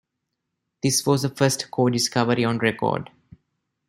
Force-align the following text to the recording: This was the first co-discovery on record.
This 0.81 1.05
was 1.05 1.21
the 1.21 1.29
first 1.29 1.69
co-discovery 1.69 2.43
on 2.43 2.57
record. 2.57 3.11